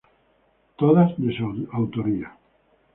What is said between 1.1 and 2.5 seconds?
de su autoría.